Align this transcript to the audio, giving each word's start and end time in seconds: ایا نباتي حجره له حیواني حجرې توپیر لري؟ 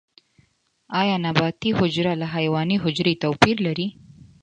ایا 1.01 1.15
نباتي 1.25 1.69
حجره 1.79 2.13
له 2.21 2.27
حیواني 2.33 2.77
حجرې 2.83 3.13
توپیر 3.23 3.57
لري؟ 3.67 3.87